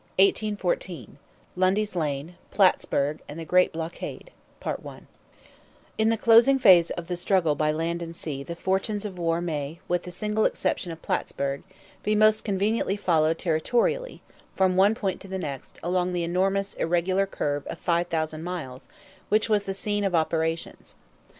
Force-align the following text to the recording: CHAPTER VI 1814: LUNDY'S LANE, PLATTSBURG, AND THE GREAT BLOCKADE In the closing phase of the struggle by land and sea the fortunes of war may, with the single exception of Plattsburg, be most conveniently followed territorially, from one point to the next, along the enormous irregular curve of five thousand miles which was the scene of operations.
CHAPTER 0.17 0.25
VI 0.25 0.55
1814: 0.57 1.17
LUNDY'S 1.55 1.95
LANE, 1.95 2.35
PLATTSBURG, 2.49 3.19
AND 3.29 3.39
THE 3.39 3.45
GREAT 3.45 3.71
BLOCKADE 3.71 4.31
In 5.99 6.09
the 6.09 6.17
closing 6.17 6.57
phase 6.57 6.89
of 6.89 7.07
the 7.07 7.15
struggle 7.15 7.53
by 7.53 7.71
land 7.71 8.01
and 8.01 8.15
sea 8.15 8.41
the 8.41 8.55
fortunes 8.55 9.05
of 9.05 9.19
war 9.19 9.41
may, 9.41 9.79
with 9.87 10.01
the 10.01 10.09
single 10.09 10.45
exception 10.45 10.91
of 10.91 11.03
Plattsburg, 11.03 11.61
be 12.01 12.15
most 12.15 12.43
conveniently 12.43 12.97
followed 12.97 13.37
territorially, 13.37 14.23
from 14.55 14.75
one 14.75 14.95
point 14.95 15.21
to 15.21 15.27
the 15.27 15.37
next, 15.37 15.79
along 15.83 16.13
the 16.13 16.23
enormous 16.23 16.73
irregular 16.73 17.27
curve 17.27 17.67
of 17.67 17.77
five 17.77 18.07
thousand 18.07 18.41
miles 18.43 18.87
which 19.29 19.49
was 19.49 19.65
the 19.65 19.73
scene 19.75 20.03
of 20.03 20.15
operations. 20.15 20.95